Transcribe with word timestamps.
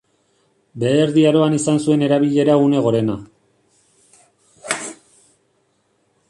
Behe 0.83 1.01
Erdi 1.01 1.25
Aroan 1.31 1.57
izan 1.57 1.77
zuen 1.83 2.05
erabilera 2.07 2.55
une 2.63 2.81
gorena. 2.87 3.19